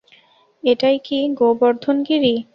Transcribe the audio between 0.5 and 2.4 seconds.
এটাই কি গোবর্ধন গিরি?